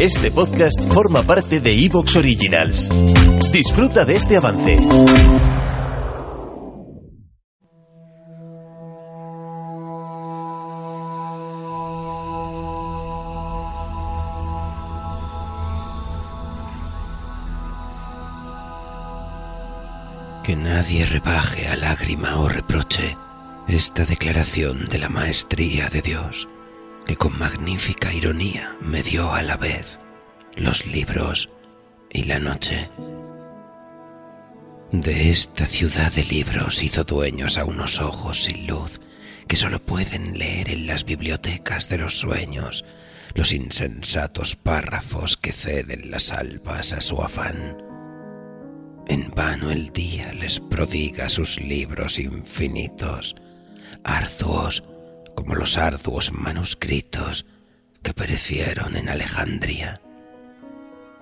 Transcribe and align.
Este 0.00 0.30
podcast 0.30 0.92
forma 0.92 1.22
parte 1.22 1.58
de 1.58 1.72
Evox 1.72 2.16
Originals. 2.16 2.90
Disfruta 3.50 4.04
de 4.04 4.16
este 4.16 4.36
avance. 4.36 4.78
Que 20.44 20.56
nadie 20.56 21.06
rebaje 21.06 21.68
a 21.68 21.76
lágrima 21.76 22.36
o 22.38 22.48
reproche 22.50 23.16
esta 23.66 24.04
declaración 24.04 24.84
de 24.84 24.98
la 24.98 25.08
maestría 25.08 25.88
de 25.88 26.02
Dios, 26.02 26.48
que 27.06 27.16
con 27.16 27.38
magnífica 27.38 28.12
ironía 28.12 28.76
me 28.80 29.02
dio 29.02 29.32
a 29.32 29.42
la 29.42 29.56
vez 29.56 30.00
los 30.56 30.86
libros 30.86 31.48
y 32.10 32.24
la 32.24 32.40
noche. 32.40 32.88
De 34.90 35.30
esta 35.30 35.66
ciudad 35.66 36.12
de 36.12 36.24
libros 36.24 36.82
hizo 36.82 37.04
dueños 37.04 37.58
a 37.58 37.64
unos 37.64 38.00
ojos 38.00 38.44
sin 38.44 38.66
luz 38.66 39.00
que 39.46 39.56
sólo 39.56 39.78
pueden 39.78 40.38
leer 40.38 40.70
en 40.70 40.86
las 40.86 41.04
bibliotecas 41.04 41.88
de 41.88 41.98
los 41.98 42.18
sueños 42.18 42.84
los 43.34 43.52
insensatos 43.52 44.56
párrafos 44.56 45.36
que 45.36 45.52
ceden 45.52 46.10
las 46.10 46.32
albas 46.32 46.92
a 46.92 47.00
su 47.00 47.22
afán. 47.22 47.76
En 49.06 49.30
vano 49.30 49.70
el 49.70 49.92
día 49.92 50.32
les 50.32 50.58
prodiga 50.58 51.28
sus 51.28 51.60
libros 51.60 52.18
infinitos, 52.18 53.36
arduos 54.02 54.82
como 55.36 55.54
los 55.54 55.78
arduos 55.78 56.32
manuscritos 56.32 57.46
que 58.02 58.12
perecieron 58.12 58.96
en 58.96 59.08
Alejandría. 59.08 60.00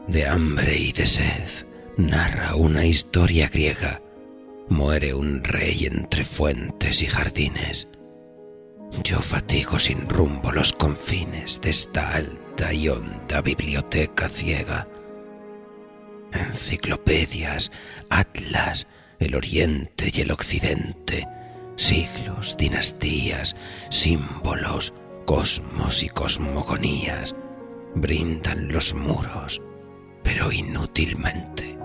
De 0.08 0.26
hambre 0.26 0.78
y 0.78 0.92
de 0.92 1.04
sed 1.04 1.66
narra 1.98 2.54
una 2.54 2.86
historia 2.86 3.48
griega, 3.48 4.00
muere 4.70 5.12
un 5.12 5.44
rey 5.44 5.84
entre 5.84 6.24
fuentes 6.24 7.02
y 7.02 7.06
jardines. 7.06 7.88
Yo 9.02 9.20
fatigo 9.20 9.78
sin 9.78 10.08
rumbo 10.08 10.50
los 10.52 10.72
confines 10.72 11.60
de 11.60 11.68
esta 11.68 12.14
alta 12.14 12.72
y 12.72 12.88
honda 12.88 13.42
biblioteca 13.42 14.30
ciega 14.30 14.88
enciclopedias, 16.34 17.70
atlas, 18.10 18.86
el 19.18 19.34
oriente 19.34 20.10
y 20.12 20.20
el 20.20 20.30
occidente, 20.30 21.26
siglos, 21.76 22.56
dinastías, 22.56 23.56
símbolos, 23.90 24.94
cosmos 25.24 26.02
y 26.02 26.08
cosmogonías, 26.08 27.34
brindan 27.94 28.72
los 28.72 28.94
muros, 28.94 29.62
pero 30.22 30.52
inútilmente. 30.52 31.78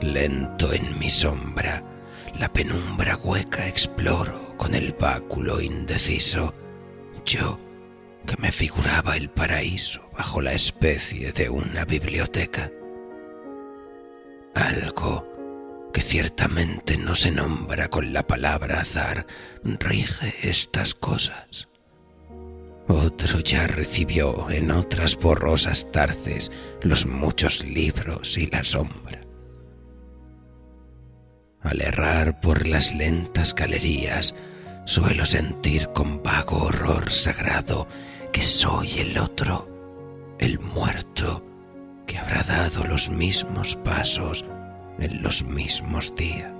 Lento 0.00 0.72
en 0.72 0.98
mi 0.98 1.08
sombra, 1.08 1.82
la 2.38 2.52
penumbra 2.52 3.16
hueca 3.16 3.68
exploro 3.68 4.56
con 4.56 4.74
el 4.74 4.92
báculo 4.92 5.60
indeciso, 5.60 6.54
yo 7.24 7.58
que 8.26 8.36
me 8.36 8.52
figuraba 8.52 9.16
el 9.16 9.30
paraíso 9.30 10.02
bajo 10.16 10.40
la 10.40 10.52
especie 10.52 11.32
de 11.32 11.50
una 11.50 11.84
biblioteca. 11.84 12.70
Algo 14.54 15.31
que 15.92 16.00
ciertamente 16.00 16.96
no 16.96 17.14
se 17.14 17.30
nombra 17.30 17.88
con 17.88 18.12
la 18.12 18.26
palabra 18.26 18.80
azar 18.80 19.26
rige 19.62 20.34
estas 20.42 20.94
cosas. 20.94 21.68
Otro 22.88 23.40
ya 23.40 23.66
recibió 23.66 24.50
en 24.50 24.70
otras 24.70 25.16
borrosas 25.16 25.90
tardes 25.92 26.50
los 26.82 27.06
muchos 27.06 27.64
libros 27.64 28.36
y 28.38 28.46
la 28.46 28.64
sombra. 28.64 29.20
Al 31.62 31.80
errar 31.80 32.40
por 32.40 32.66
las 32.66 32.94
lentas 32.94 33.54
galerías, 33.54 34.34
suelo 34.84 35.24
sentir 35.24 35.90
con 35.94 36.22
vago 36.22 36.64
horror 36.64 37.10
sagrado 37.10 37.86
que 38.32 38.42
soy 38.42 38.98
el 38.98 39.18
otro, 39.18 39.68
el 40.38 40.58
muerto, 40.58 41.46
que 42.06 42.18
habrá 42.18 42.42
dado 42.42 42.84
los 42.84 43.10
mismos 43.10 43.76
pasos 43.76 44.44
en 44.98 45.22
los 45.22 45.44
mismos 45.44 46.14
días. 46.14 46.52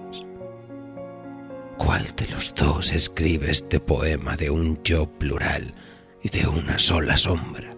¿Cuál 1.77 2.05
de 2.17 2.29
los 2.29 2.55
dos 2.55 2.93
escribe 2.93 3.51
este 3.51 3.81
poema 3.81 4.37
de 4.37 4.51
un 4.51 4.81
yo 4.83 5.07
plural 5.07 5.75
y 6.23 6.29
de 6.29 6.47
una 6.47 6.79
sola 6.79 7.17
sombra? 7.17 7.75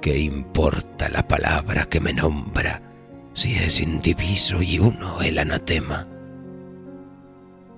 ¿Qué 0.00 0.18
importa 0.18 1.08
la 1.08 1.26
palabra 1.26 1.86
que 1.86 2.00
me 2.00 2.12
nombra 2.12 2.82
si 3.34 3.54
es 3.54 3.80
indiviso 3.80 4.62
y 4.62 4.78
uno 4.78 5.20
el 5.20 5.38
anatema? 5.38 6.06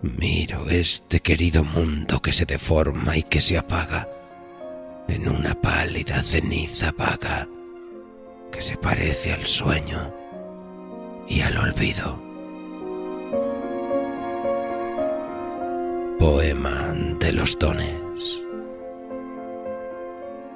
Miro 0.02 0.68
este 0.68 1.20
querido 1.20 1.64
mundo 1.64 2.20
que 2.20 2.32
se 2.32 2.44
deforma 2.44 3.16
y 3.16 3.22
que 3.22 3.40
se 3.40 3.56
apaga 3.56 4.08
en 5.08 5.28
una 5.28 5.54
pálida 5.54 6.22
ceniza 6.22 6.92
vaga 6.92 7.48
que 8.52 8.60
se 8.60 8.76
parece 8.76 9.32
al 9.32 9.46
sueño 9.46 10.23
y 11.28 11.40
al 11.40 11.56
olvido. 11.58 12.18
Poema 16.18 16.94
de 17.20 17.32
los 17.32 17.58
dones. 17.58 18.42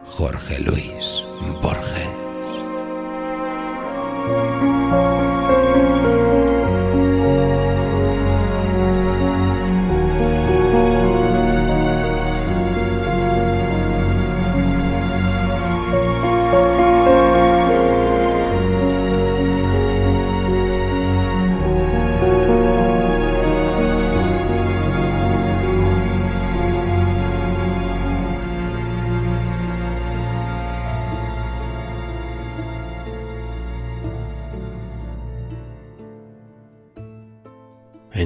Jorge 0.07 0.61
Luis 0.61 1.25
Borges. 1.63 2.09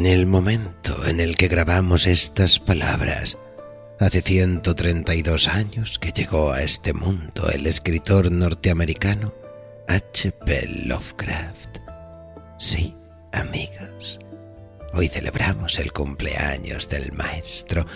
En 0.02 0.06
el 0.06 0.26
momento 0.26 1.06
en 1.06 1.20
el 1.20 1.36
que 1.36 1.46
grabamos 1.46 2.08
estas 2.08 2.58
palabras, 2.58 3.38
hace 4.00 4.20
132 4.20 5.46
años 5.46 6.00
que 6.00 6.10
llegó 6.10 6.50
a 6.50 6.60
este 6.60 6.92
mundo 6.92 7.48
el 7.48 7.68
escritor 7.68 8.32
norteamericano 8.32 9.32
H.P. 9.86 10.86
Lovecraft. 10.86 11.78
Sí, 12.58 12.96
amigos, 13.30 14.18
hoy 14.92 15.06
celebramos 15.06 15.78
el 15.78 15.92
cumpleaños 15.92 16.88
del 16.88 17.12
maestro 17.12 17.86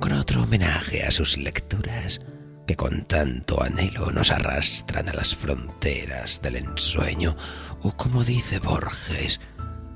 con 0.00 0.12
otro 0.12 0.42
homenaje 0.42 1.02
a 1.04 1.10
sus 1.10 1.38
lecturas 1.38 2.20
que 2.66 2.76
con 2.76 3.06
tanto 3.06 3.62
anhelo 3.62 4.10
nos 4.10 4.32
arrastran 4.32 5.08
a 5.08 5.14
las 5.14 5.34
fronteras 5.34 6.42
del 6.42 6.56
ensueño, 6.56 7.34
o 7.80 7.96
como 7.96 8.22
dice 8.22 8.58
Borges, 8.58 9.40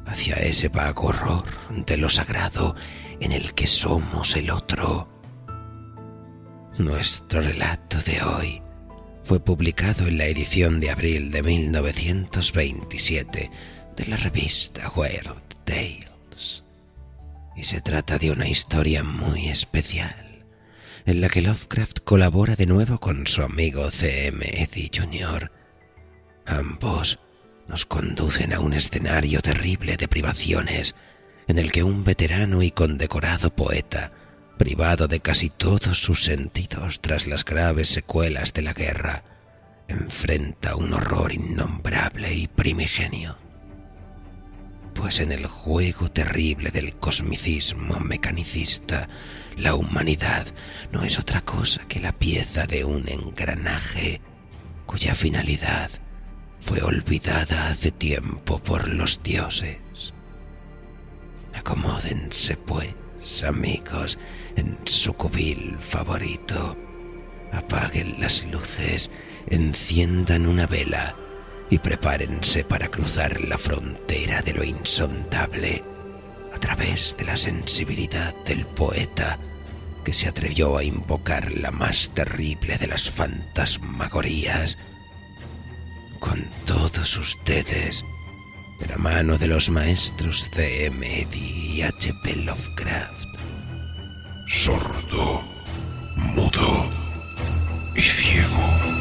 hacia 0.08 0.36
ese 0.36 0.68
vago 0.68 1.08
horror 1.08 1.44
de 1.86 1.96
lo 1.96 2.08
sagrado 2.08 2.74
en 3.20 3.32
el 3.32 3.54
que 3.54 3.66
somos 3.66 4.36
el 4.36 4.50
otro. 4.50 5.08
Nuestro 6.78 7.40
relato 7.40 7.98
de 8.00 8.22
hoy 8.22 8.62
fue 9.24 9.40
publicado 9.40 10.06
en 10.06 10.18
la 10.18 10.26
edición 10.26 10.80
de 10.80 10.90
abril 10.90 11.30
de 11.30 11.42
1927 11.42 13.50
de 13.96 14.06
la 14.06 14.16
revista 14.16 14.90
Weird 14.94 15.42
Tales 15.64 16.64
y 17.56 17.64
se 17.64 17.80
trata 17.80 18.18
de 18.18 18.30
una 18.30 18.48
historia 18.48 19.02
muy 19.02 19.48
especial 19.48 20.44
en 21.04 21.20
la 21.20 21.28
que 21.28 21.42
Lovecraft 21.42 22.00
colabora 22.04 22.54
de 22.54 22.66
nuevo 22.66 23.00
con 23.00 23.26
su 23.26 23.42
amigo 23.42 23.90
C.M. 23.90 24.46
Eddy 24.46 24.90
Jr. 24.94 25.50
Ambos 26.46 27.18
nos 27.68 27.84
conducen 27.84 28.52
a 28.52 28.60
un 28.60 28.72
escenario 28.72 29.40
terrible 29.40 29.96
de 29.96 30.08
privaciones 30.08 30.94
en 31.46 31.58
el 31.58 31.70
que 31.70 31.82
un 31.82 32.02
veterano 32.02 32.62
y 32.62 32.70
condecorado 32.70 33.50
poeta, 33.50 34.12
privado 34.58 35.06
de 35.06 35.20
casi 35.20 35.50
todos 35.50 35.98
sus 35.98 36.24
sentidos 36.24 37.00
tras 37.00 37.26
las 37.26 37.44
graves 37.44 37.88
secuelas 37.88 38.52
de 38.54 38.62
la 38.62 38.72
guerra, 38.72 39.22
enfrenta 39.86 40.76
un 40.76 40.92
horror 40.92 41.32
innombrable 41.32 42.34
y 42.34 42.48
primigenio. 42.48 43.36
Pues 44.94 45.20
en 45.20 45.30
el 45.30 45.46
juego 45.46 46.10
terrible 46.10 46.70
del 46.70 46.96
cosmicismo 46.96 48.00
mecanicista, 48.00 49.08
la 49.56 49.74
humanidad 49.74 50.46
no 50.90 51.04
es 51.04 51.18
otra 51.18 51.42
cosa 51.42 51.86
que 51.86 52.00
la 52.00 52.12
pieza 52.12 52.66
de 52.66 52.84
un 52.84 53.08
engranaje 53.08 54.20
cuya 54.86 55.14
finalidad 55.14 55.90
fue 56.60 56.82
olvidada 56.82 57.68
hace 57.68 57.90
tiempo 57.90 58.58
por 58.58 58.88
los 58.88 59.22
dioses. 59.22 59.78
Acomódense 61.54 62.56
pues, 62.56 62.94
amigos, 63.44 64.18
en 64.56 64.78
su 64.84 65.14
cubil 65.14 65.76
favorito. 65.78 66.76
Apaguen 67.52 68.20
las 68.20 68.44
luces, 68.44 69.10
enciendan 69.48 70.46
una 70.46 70.66
vela 70.66 71.14
y 71.70 71.78
prepárense 71.78 72.64
para 72.64 72.88
cruzar 72.88 73.40
la 73.40 73.58
frontera 73.58 74.42
de 74.42 74.52
lo 74.52 74.64
insondable 74.64 75.82
a 76.54 76.58
través 76.58 77.16
de 77.16 77.24
la 77.24 77.36
sensibilidad 77.36 78.34
del 78.44 78.64
poeta 78.66 79.38
que 80.04 80.12
se 80.12 80.28
atrevió 80.28 80.76
a 80.76 80.84
invocar 80.84 81.52
la 81.52 81.70
más 81.70 82.10
terrible 82.10 82.78
de 82.78 82.86
las 82.86 83.10
fantasmagorías. 83.10 84.78
Con 86.20 86.38
todos 86.66 87.16
ustedes, 87.16 88.04
de 88.80 88.86
la 88.86 88.98
mano 88.98 89.38
de 89.38 89.46
los 89.46 89.70
maestros 89.70 90.48
C.M. 90.52 91.26
y 91.32 91.82
H.P. 91.82 92.36
Lovecraft. 92.36 93.28
Sordo, 94.48 95.42
mudo 96.16 96.90
y 97.94 98.00
ciego. 98.00 98.97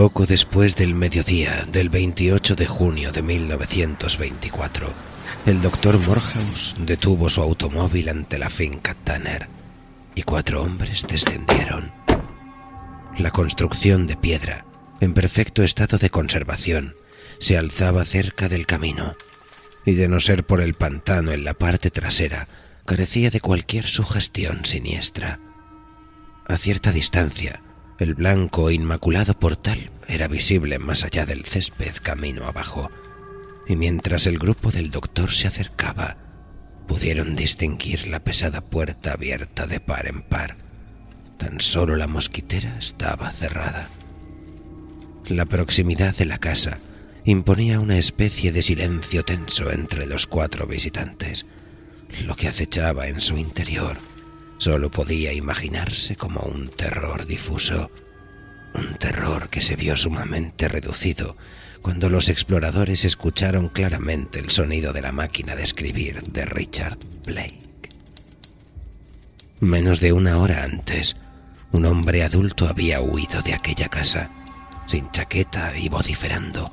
Poco 0.00 0.24
después 0.24 0.76
del 0.76 0.94
mediodía 0.94 1.66
del 1.70 1.90
28 1.90 2.56
de 2.56 2.66
junio 2.66 3.12
de 3.12 3.20
1924, 3.20 4.90
el 5.44 5.60
doctor 5.60 6.00
Morehouse 6.00 6.74
detuvo 6.78 7.28
su 7.28 7.42
automóvil 7.42 8.08
ante 8.08 8.38
la 8.38 8.48
finca 8.48 8.94
Tanner 8.94 9.46
y 10.14 10.22
cuatro 10.22 10.62
hombres 10.62 11.04
descendieron. 11.06 11.92
La 13.18 13.30
construcción 13.30 14.06
de 14.06 14.16
piedra, 14.16 14.64
en 15.02 15.12
perfecto 15.12 15.62
estado 15.62 15.98
de 15.98 16.08
conservación, 16.08 16.94
se 17.38 17.58
alzaba 17.58 18.06
cerca 18.06 18.48
del 18.48 18.64
camino 18.64 19.16
y 19.84 19.96
de 19.96 20.08
no 20.08 20.18
ser 20.20 20.44
por 20.44 20.62
el 20.62 20.72
pantano 20.72 21.32
en 21.32 21.44
la 21.44 21.52
parte 21.52 21.90
trasera, 21.90 22.48
carecía 22.86 23.28
de 23.28 23.42
cualquier 23.42 23.86
sugestión 23.86 24.64
siniestra. 24.64 25.40
A 26.46 26.56
cierta 26.56 26.90
distancia, 26.90 27.60
el 28.00 28.14
blanco 28.14 28.70
e 28.70 28.74
inmaculado 28.74 29.38
portal 29.38 29.90
era 30.08 30.26
visible 30.26 30.78
más 30.78 31.04
allá 31.04 31.26
del 31.26 31.44
césped 31.44 31.96
camino 32.02 32.46
abajo, 32.46 32.90
y 33.68 33.76
mientras 33.76 34.26
el 34.26 34.38
grupo 34.38 34.70
del 34.70 34.90
doctor 34.90 35.30
se 35.32 35.46
acercaba, 35.46 36.16
pudieron 36.88 37.36
distinguir 37.36 38.06
la 38.06 38.20
pesada 38.20 38.62
puerta 38.62 39.12
abierta 39.12 39.66
de 39.66 39.80
par 39.80 40.06
en 40.06 40.22
par. 40.22 40.56
Tan 41.36 41.60
solo 41.60 41.94
la 41.96 42.06
mosquitera 42.06 42.78
estaba 42.78 43.30
cerrada. 43.32 43.88
La 45.28 45.44
proximidad 45.44 46.16
de 46.16 46.24
la 46.24 46.38
casa 46.38 46.78
imponía 47.24 47.80
una 47.80 47.98
especie 47.98 48.50
de 48.50 48.62
silencio 48.62 49.24
tenso 49.24 49.70
entre 49.70 50.06
los 50.06 50.26
cuatro 50.26 50.66
visitantes. 50.66 51.46
Lo 52.24 52.34
que 52.34 52.48
acechaba 52.48 53.06
en 53.08 53.20
su 53.20 53.36
interior 53.36 53.98
solo 54.60 54.90
podía 54.90 55.32
imaginarse 55.32 56.16
como 56.16 56.42
un 56.42 56.68
terror 56.68 57.26
difuso, 57.26 57.90
un 58.74 58.94
terror 58.98 59.48
que 59.48 59.62
se 59.62 59.74
vio 59.74 59.96
sumamente 59.96 60.68
reducido 60.68 61.36
cuando 61.80 62.10
los 62.10 62.28
exploradores 62.28 63.06
escucharon 63.06 63.68
claramente 63.68 64.38
el 64.38 64.50
sonido 64.50 64.92
de 64.92 65.00
la 65.00 65.12
máquina 65.12 65.56
de 65.56 65.62
escribir 65.62 66.22
de 66.24 66.44
Richard 66.44 66.98
Blake. 67.24 67.58
Menos 69.60 70.00
de 70.00 70.12
una 70.12 70.36
hora 70.36 70.62
antes, 70.62 71.16
un 71.72 71.86
hombre 71.86 72.22
adulto 72.22 72.68
había 72.68 73.00
huido 73.00 73.40
de 73.40 73.54
aquella 73.54 73.88
casa, 73.88 74.30
sin 74.86 75.10
chaqueta 75.10 75.72
y 75.74 75.88
vociferando, 75.88 76.70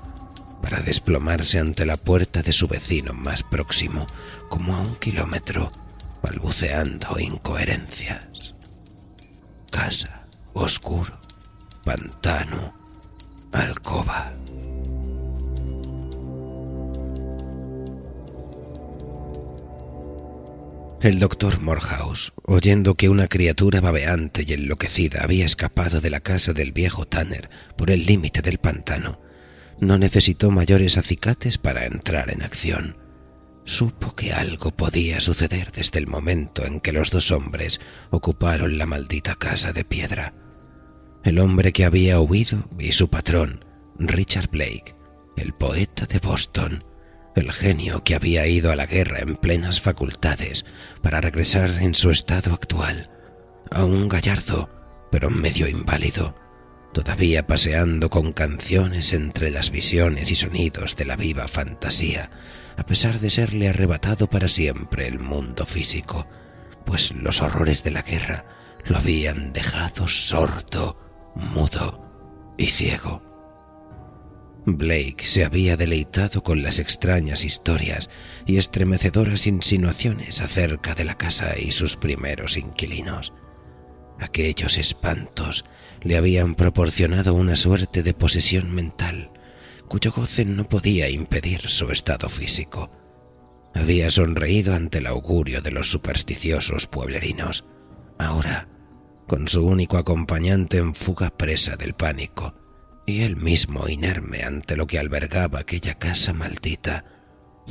para 0.61 0.81
desplomarse 0.81 1.57
ante 1.57 1.85
la 1.85 1.95
puerta 1.95 2.43
de 2.43 2.51
su 2.51 2.67
vecino 2.67 3.13
más 3.13 3.43
próximo, 3.43 4.05
como 4.49 4.75
a 4.75 4.81
un 4.81 4.95
kilómetro 4.97 5.71
balbuceando 6.21 7.19
incoherencias. 7.19 8.55
Casa, 9.71 10.27
oscuro, 10.53 11.19
pantano, 11.83 12.73
alcoba. 13.51 14.33
El 20.99 21.19
doctor 21.19 21.61
Morehouse, 21.61 22.33
oyendo 22.43 22.95
que 22.95 23.07
una 23.07 23.27
criatura 23.27 23.81
babeante 23.81 24.43
y 24.45 24.53
enloquecida 24.53 25.23
había 25.23 25.45
escapado 25.45 26.01
de 26.01 26.09
la 26.09 26.19
casa 26.19 26.53
del 26.53 26.71
viejo 26.71 27.05
Tanner 27.05 27.49
por 27.77 27.91
el 27.91 28.05
límite 28.05 28.41
del 28.41 28.57
pantano, 28.57 29.21
no 29.79 29.99
necesitó 29.99 30.49
mayores 30.49 30.97
acicates 30.97 31.59
para 31.59 31.85
entrar 31.85 32.31
en 32.31 32.41
acción 32.41 33.06
supo 33.67 34.15
que 34.15 34.31
algo 34.31 34.71
podía 34.71 35.19
suceder 35.19 35.71
desde 35.73 35.99
el 35.99 36.07
momento 36.07 36.65
en 36.65 36.79
que 36.79 36.93
los 36.93 37.11
dos 37.11 37.31
hombres 37.31 37.81
ocuparon 38.09 38.77
la 38.77 38.85
maldita 38.85 39.35
casa 39.35 39.73
de 39.73 39.83
piedra. 39.83 40.33
El 41.23 41.37
hombre 41.39 41.73
que 41.73 41.83
había 41.83 42.19
huido 42.21 42.63
y 42.79 42.93
su 42.93 43.09
patrón, 43.09 43.65
Richard 43.99 44.49
Blake, 44.49 44.95
el 45.35 45.53
poeta 45.53 46.05
de 46.05 46.19
Boston, 46.19 46.85
el 47.35 47.51
genio 47.51 48.05
que 48.05 48.15
había 48.15 48.47
ido 48.47 48.71
a 48.71 48.77
la 48.77 48.85
guerra 48.85 49.19
en 49.19 49.35
plenas 49.35 49.81
facultades 49.81 50.65
para 51.01 51.19
regresar 51.19 51.69
en 51.81 51.93
su 51.93 52.09
estado 52.09 52.53
actual, 52.53 53.11
aún 53.69 54.07
gallardo, 54.07 54.69
pero 55.11 55.29
medio 55.29 55.67
inválido, 55.67 56.35
todavía 56.93 57.45
paseando 57.45 58.09
con 58.09 58.31
canciones 58.31 59.11
entre 59.11 59.51
las 59.51 59.71
visiones 59.71 60.31
y 60.31 60.35
sonidos 60.35 60.95
de 60.95 61.05
la 61.05 61.17
viva 61.17 61.49
fantasía, 61.49 62.31
a 62.77 62.85
pesar 62.85 63.19
de 63.19 63.29
serle 63.29 63.69
arrebatado 63.69 64.29
para 64.29 64.47
siempre 64.47 65.07
el 65.07 65.19
mundo 65.19 65.65
físico, 65.65 66.27
pues 66.85 67.11
los 67.11 67.41
horrores 67.41 67.83
de 67.83 67.91
la 67.91 68.03
guerra 68.03 68.45
lo 68.85 68.97
habían 68.97 69.51
dejado 69.51 70.07
sordo, 70.07 70.97
mudo 71.35 72.53
y 72.57 72.67
ciego. 72.67 73.21
Blake 74.65 75.23
se 75.23 75.45
había 75.45 75.77
deleitado 75.77 76.43
con 76.43 76.61
las 76.61 76.79
extrañas 76.79 77.45
historias 77.45 78.09
y 78.45 78.57
estremecedoras 78.57 79.47
insinuaciones 79.47 80.41
acerca 80.41 80.93
de 80.93 81.05
la 81.05 81.17
casa 81.17 81.57
y 81.57 81.71
sus 81.71 81.95
primeros 81.95 82.57
inquilinos. 82.57 83.33
Aquellos 84.19 84.77
espantos 84.77 85.63
le 86.01 86.17
habían 86.17 86.55
proporcionado 86.55 87.33
una 87.33 87.55
suerte 87.55 88.03
de 88.03 88.13
posesión 88.13 88.73
mental 88.73 89.31
cuyo 89.87 90.11
goce 90.11 90.45
no 90.45 90.67
podía 90.67 91.09
impedir 91.09 91.67
su 91.67 91.91
estado 91.91 92.29
físico. 92.29 92.91
Había 93.73 94.09
sonreído 94.09 94.75
ante 94.75 94.99
el 94.99 95.07
augurio 95.07 95.61
de 95.61 95.71
los 95.71 95.89
supersticiosos 95.89 96.87
pueblerinos. 96.87 97.65
Ahora, 98.17 98.67
con 99.27 99.47
su 99.47 99.65
único 99.65 99.97
acompañante 99.97 100.77
en 100.77 100.95
fuga 100.95 101.29
presa 101.29 101.75
del 101.75 101.93
pánico, 101.93 102.55
y 103.05 103.21
él 103.21 103.37
mismo 103.37 103.87
inerme 103.87 104.43
ante 104.43 104.75
lo 104.75 104.87
que 104.87 104.99
albergaba 104.99 105.59
aquella 105.59 105.95
casa 105.95 106.33
maldita, 106.33 107.05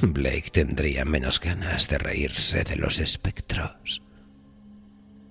Blake 0.01 0.51
tendría 0.51 1.05
menos 1.05 1.41
ganas 1.41 1.89
de 1.89 1.99
reírse 1.99 2.65
de 2.65 2.77
los 2.77 3.01
espectros. 3.01 4.03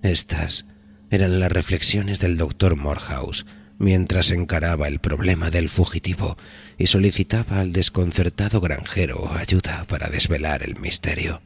Estas 0.02 0.66
eran 1.10 1.40
las 1.40 1.52
reflexiones 1.52 2.20
del 2.20 2.36
doctor 2.36 2.76
Morehouse 2.76 3.46
mientras 3.78 4.30
encaraba 4.30 4.88
el 4.88 5.00
problema 5.00 5.50
del 5.50 5.68
fugitivo 5.68 6.36
y 6.78 6.86
solicitaba 6.86 7.60
al 7.60 7.72
desconcertado 7.72 8.60
granjero 8.60 9.32
ayuda 9.34 9.84
para 9.88 10.08
desvelar 10.08 10.62
el 10.62 10.78
misterio. 10.78 11.40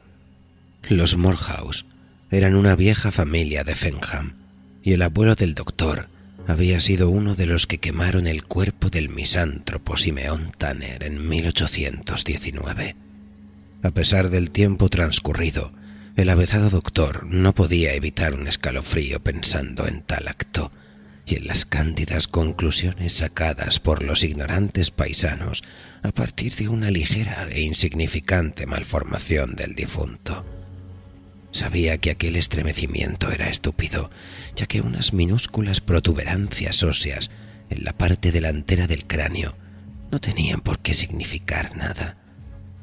Los 0.89 1.17
Morehouse 1.17 1.87
eran 2.31 2.55
una 2.55 2.77
vieja 2.77 3.11
familia 3.11 3.65
de 3.65 3.75
Fenham 3.75 4.35
y 4.83 4.93
el 4.93 5.03
abuelo 5.03 5.35
del 5.35 5.55
doctor 5.55 6.09
había 6.47 6.81
sido 6.81 7.11
uno 7.11 7.35
de 7.35 7.47
los 7.47 7.67
que 7.67 7.79
quemaron 7.79 8.27
el 8.27 8.45
cuerpo 8.45 8.89
del 8.89 9.09
misántropo 9.09 9.97
Simeón 9.97 10.53
Tanner 10.57 11.05
en 11.05 11.29
1819. 11.29 12.97
A 13.83 13.91
pesar 13.91 14.31
del 14.31 14.51
tiempo 14.51 14.89
transcurrido, 14.89 15.73
el 16.17 16.29
avezado 16.29 16.71
doctor 16.71 17.27
no 17.27 17.55
podía 17.55 17.95
evitar 17.95 18.35
un 18.35 18.47
escalofrío 18.47 19.21
pensando 19.21 19.87
en 19.87 20.03
tal 20.03 20.29
acto 20.29 20.73
y 21.31 21.37
en 21.37 21.47
las 21.47 21.65
cándidas 21.65 22.27
conclusiones 22.29 23.13
sacadas 23.13 23.79
por 23.79 24.03
los 24.03 24.25
ignorantes 24.25 24.91
paisanos 24.91 25.63
a 26.03 26.11
partir 26.11 26.55
de 26.55 26.69
una 26.69 26.91
ligera 26.91 27.47
e 27.51 27.61
insignificante 27.63 28.67
malformación 28.67 29.55
del 29.55 29.75
difunto. 29.75 30.45
Sabía 31.53 31.99
que 31.99 32.11
aquel 32.11 32.37
estremecimiento 32.37 33.31
era 33.31 33.49
estúpido, 33.49 34.11
ya 34.57 34.67
que 34.67 34.81
unas 34.81 35.13
minúsculas 35.13 35.81
protuberancias 35.81 36.83
óseas 36.83 37.31
en 37.69 37.85
la 37.85 37.93
parte 37.93 38.33
delantera 38.33 38.87
del 38.87 39.07
cráneo 39.07 39.57
no 40.11 40.21
tenían 40.21 40.61
por 40.61 40.81
qué 40.81 40.95
significar 40.95 41.77
nada, 41.77 42.17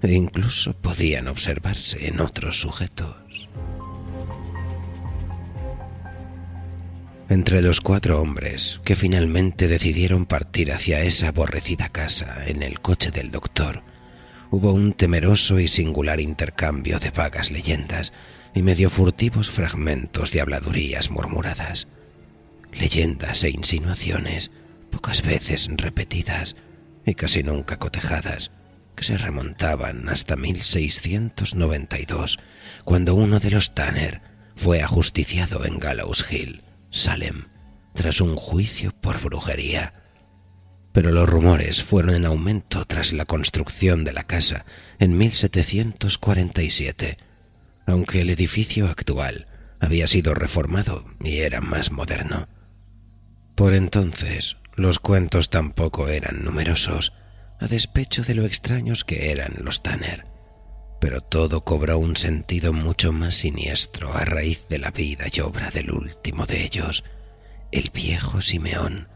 e 0.01 0.13
incluso 0.13 0.73
podían 0.73 1.27
observarse 1.27 2.07
en 2.07 2.21
otros 2.21 2.59
sujetos. 2.59 3.47
Entre 7.29 7.61
los 7.61 7.81
cuatro 7.81 8.21
hombres 8.21 8.79
que 8.85 8.95
finalmente 8.95 9.67
decidieron 9.67 10.25
partir 10.25 10.71
hacia 10.71 11.01
esa 11.01 11.27
aborrecida 11.27 11.89
casa 11.89 12.45
en 12.47 12.63
el 12.63 12.79
coche 12.79 13.11
del 13.11 13.31
doctor, 13.31 13.83
hubo 14.49 14.71
un 14.71 14.93
temeroso 14.93 15.59
y 15.59 15.67
singular 15.67 16.21
intercambio 16.21 16.99
de 16.99 17.09
vagas 17.09 17.51
leyendas 17.51 18.13
y 18.53 18.61
medio 18.61 18.89
furtivos 18.89 19.49
fragmentos 19.49 20.31
de 20.31 20.39
habladurías 20.39 21.11
murmuradas, 21.11 21.89
leyendas 22.71 23.43
e 23.43 23.49
insinuaciones 23.49 24.49
pocas 24.89 25.21
veces 25.21 25.67
repetidas 25.75 26.55
y 27.05 27.13
casi 27.13 27.43
nunca 27.43 27.77
cotejadas, 27.77 28.51
que 28.95 29.03
se 29.03 29.17
remontaban 29.17 30.07
hasta 30.07 30.37
1692, 30.37 32.39
cuando 32.85 33.15
uno 33.15 33.41
de 33.41 33.51
los 33.51 33.75
Tanner 33.75 34.21
fue 34.55 34.81
ajusticiado 34.81 35.65
en 35.65 35.77
Gallows 35.77 36.25
Hill, 36.31 36.63
Salem, 36.89 37.45
tras 37.93 38.21
un 38.21 38.35
juicio 38.35 38.91
por 38.91 39.21
brujería. 39.21 39.93
Pero 40.93 41.11
los 41.11 41.29
rumores 41.29 41.83
fueron 41.83 42.15
en 42.15 42.25
aumento 42.25 42.85
tras 42.85 43.13
la 43.13 43.25
construcción 43.25 44.03
de 44.03 44.13
la 44.13 44.23
casa 44.23 44.65
en 44.99 45.17
1747, 45.17 47.17
aunque 47.85 48.21
el 48.21 48.29
edificio 48.29 48.87
actual 48.87 49.47
había 49.79 50.07
sido 50.07 50.33
reformado 50.33 51.05
y 51.23 51.39
era 51.39 51.61
más 51.61 51.91
moderno. 51.91 52.47
Por 53.55 53.73
entonces, 53.73 54.57
los 54.75 54.99
cuentos 54.99 55.49
tampoco 55.49 56.07
eran 56.07 56.43
numerosos, 56.43 57.13
a 57.59 57.67
despecho 57.67 58.23
de 58.23 58.35
lo 58.35 58.45
extraños 58.45 59.03
que 59.03 59.31
eran 59.31 59.55
los 59.63 59.81
Tanner, 59.81 60.25
pero 60.99 61.21
todo 61.21 61.61
cobró 61.61 61.99
un 61.99 62.15
sentido 62.15 62.73
mucho 62.73 63.11
más 63.11 63.35
siniestro 63.35 64.13
a 64.13 64.25
raíz 64.25 64.67
de 64.67 64.79
la 64.79 64.91
vida 64.91 65.25
y 65.31 65.39
obra 65.41 65.69
del 65.69 65.91
último 65.91 66.45
de 66.45 66.63
ellos, 66.63 67.03
el 67.71 67.91
viejo 67.93 68.41
Simeón, 68.41 69.07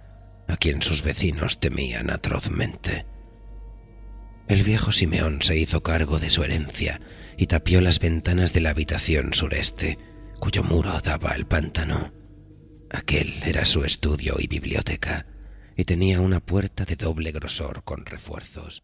a 0.48 0.58
quien 0.58 0.82
sus 0.82 1.02
vecinos 1.02 1.60
temían 1.60 2.10
atrozmente. 2.10 3.06
El 4.48 4.64
viejo 4.64 4.92
Simeón 4.92 5.42
se 5.42 5.58
hizo 5.58 5.82
cargo 5.82 6.20
de 6.20 6.30
su 6.30 6.44
herencia 6.44 7.00
y 7.38 7.48
tapió 7.48 7.82
las 7.82 8.00
ventanas 8.00 8.54
de 8.54 8.62
la 8.62 8.72
habitación 8.72 9.34
sureste, 9.34 9.98
cuyo 10.40 10.64
muro 10.64 11.00
daba 11.00 11.32
al 11.32 11.48
pantano. 11.48 12.14
Aquel 12.90 13.34
era 13.46 13.64
su 13.64 13.86
estudio 13.86 14.36
y 14.38 14.48
biblioteca, 14.48 15.26
y 15.78 15.86
tenía 15.86 16.20
una 16.20 16.42
puerta 16.42 16.84
de 16.84 16.98
doble 16.98 17.32
grosor 17.32 17.84
con 17.84 18.06
refuerzos. 18.06 18.84